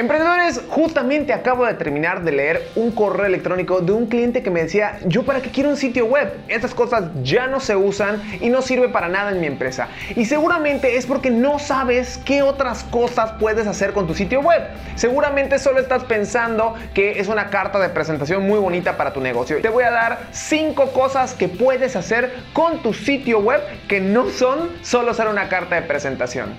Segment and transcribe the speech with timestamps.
[0.00, 4.62] Emprendedores, justamente acabo de terminar de leer un correo electrónico de un cliente que me
[4.62, 8.48] decía, yo para qué quiero un sitio web, estas cosas ya no se usan y
[8.48, 9.88] no sirve para nada en mi empresa.
[10.16, 14.62] Y seguramente es porque no sabes qué otras cosas puedes hacer con tu sitio web.
[14.94, 19.60] Seguramente solo estás pensando que es una carta de presentación muy bonita para tu negocio.
[19.60, 24.30] Te voy a dar 5 cosas que puedes hacer con tu sitio web que no
[24.30, 26.56] son solo ser una carta de presentación.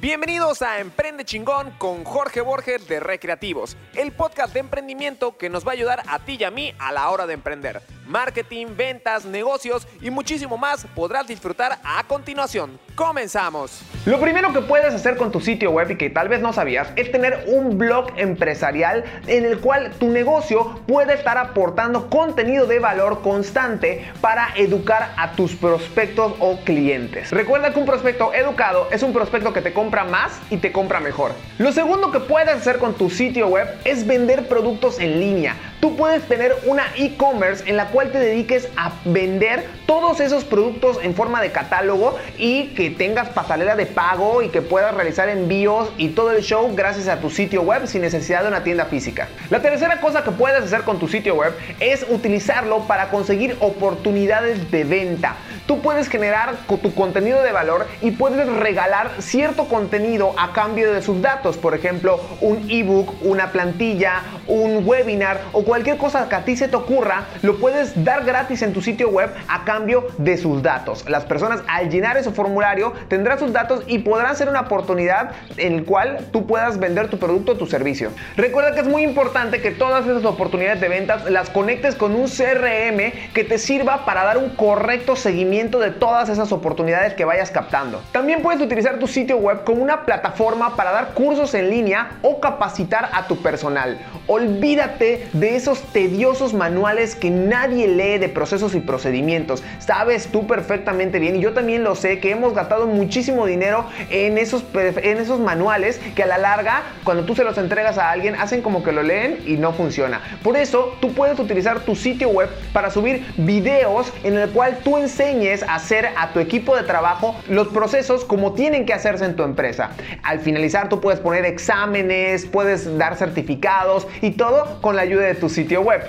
[0.00, 5.66] Bienvenidos a Emprende Chingón con Jorge Borges de Recreativos, el podcast de emprendimiento que nos
[5.66, 7.82] va a ayudar a ti y a mí a la hora de emprender.
[8.10, 12.76] Marketing, ventas, negocios y muchísimo más podrás disfrutar a continuación.
[12.96, 13.82] Comenzamos.
[14.04, 16.88] Lo primero que puedes hacer con tu sitio web y que tal vez no sabías
[16.96, 22.80] es tener un blog empresarial en el cual tu negocio puede estar aportando contenido de
[22.80, 27.30] valor constante para educar a tus prospectos o clientes.
[27.30, 30.98] Recuerda que un prospecto educado es un prospecto que te compra más y te compra
[30.98, 31.30] mejor.
[31.58, 35.54] Lo segundo que puedes hacer con tu sitio web es vender productos en línea.
[35.80, 40.98] Tú puedes tener una e-commerce en la cual te dediques a vender todos esos productos
[41.02, 45.90] en forma de catálogo y que tengas pasarela de pago y que puedas realizar envíos
[45.96, 49.28] y todo el show gracias a tu sitio web sin necesidad de una tienda física.
[49.48, 54.70] La tercera cosa que puedes hacer con tu sitio web es utilizarlo para conseguir oportunidades
[54.70, 55.36] de venta.
[55.70, 61.00] Tú puedes generar tu contenido de valor y puedes regalar cierto contenido a cambio de
[61.00, 61.56] sus datos.
[61.58, 66.66] Por ejemplo, un ebook, una plantilla, un webinar o cualquier cosa que a ti se
[66.66, 71.08] te ocurra, lo puedes dar gratis en tu sitio web a cambio de sus datos.
[71.08, 75.74] Las personas al llenar ese formulario tendrán sus datos y podrán ser una oportunidad en
[75.74, 78.10] el cual tú puedas vender tu producto o tu servicio.
[78.36, 82.26] Recuerda que es muy importante que todas esas oportunidades de ventas las conectes con un
[82.26, 87.50] CRM que te sirva para dar un correcto seguimiento de todas esas oportunidades que vayas
[87.50, 88.02] captando.
[88.12, 92.40] También puedes utilizar tu sitio web como una plataforma para dar cursos en línea o
[92.40, 93.98] capacitar a tu personal.
[94.26, 99.62] Olvídate de esos tediosos manuales que nadie lee de procesos y procedimientos.
[99.80, 104.38] Sabes tú perfectamente bien y yo también lo sé que hemos gastado muchísimo dinero en
[104.38, 108.34] esos, en esos manuales que a la larga cuando tú se los entregas a alguien
[108.34, 110.22] hacen como que lo leen y no funciona.
[110.42, 114.96] Por eso tú puedes utilizar tu sitio web para subir videos en el cual tú
[114.96, 119.42] enseñes hacer a tu equipo de trabajo los procesos como tienen que hacerse en tu
[119.42, 119.90] empresa.
[120.22, 125.34] Al finalizar tú puedes poner exámenes, puedes dar certificados y todo con la ayuda de
[125.34, 126.02] tu sitio web.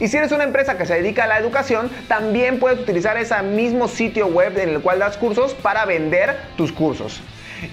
[0.00, 3.40] Y si eres una empresa que se dedica a la educación, también puedes utilizar ese
[3.42, 7.20] mismo sitio web en el cual das cursos para vender tus cursos.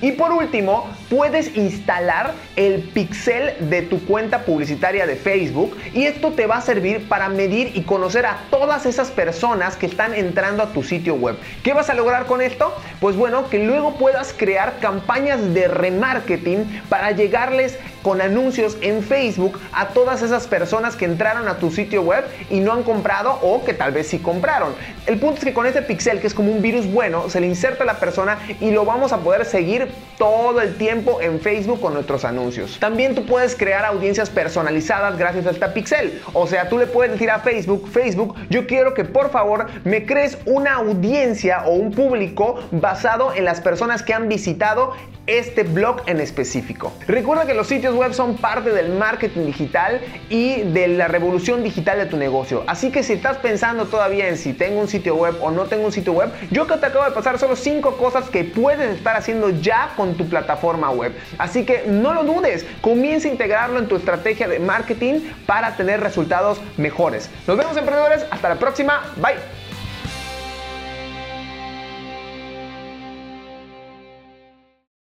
[0.01, 6.31] Y por último, puedes instalar el pixel de tu cuenta publicitaria de Facebook y esto
[6.31, 10.63] te va a servir para medir y conocer a todas esas personas que están entrando
[10.63, 11.37] a tu sitio web.
[11.63, 12.75] ¿Qué vas a lograr con esto?
[12.99, 19.59] Pues bueno, que luego puedas crear campañas de remarketing para llegarles con anuncios en Facebook
[19.73, 23.65] a todas esas personas que entraron a tu sitio web y no han comprado o
[23.65, 24.75] que tal vez sí compraron.
[25.07, 27.47] El punto es que con este pixel, que es como un virus bueno, se le
[27.47, 29.87] inserta a la persona y lo vamos a poder seguir
[30.19, 32.77] todo el tiempo en Facebook con nuestros anuncios.
[32.79, 36.21] También tú puedes crear audiencias personalizadas gracias a este pixel.
[36.33, 40.05] O sea, tú le puedes decir a Facebook, Facebook, yo quiero que por favor me
[40.05, 44.93] crees una audiencia o un público basado en las personas que han visitado
[45.27, 46.93] este blog en específico.
[47.07, 51.97] Recuerda que los sitios web son parte del marketing digital y de la revolución digital
[51.97, 52.63] de tu negocio.
[52.67, 55.85] Así que si estás pensando todavía en si tengo un sitio web o no tengo
[55.85, 59.15] un sitio web, yo que te acabo de pasar solo 5 cosas que puedes estar
[59.15, 61.13] haciendo ya con tu plataforma web.
[61.37, 66.01] Así que no lo dudes, comienza a integrarlo en tu estrategia de marketing para tener
[66.01, 67.29] resultados mejores.
[67.47, 69.64] Nos vemos emprendedores, hasta la próxima, bye.